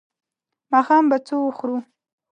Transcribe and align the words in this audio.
ماښام 0.71 1.03
به 1.09 1.17
څه 1.27 1.35
وخورو؟ 1.39 1.77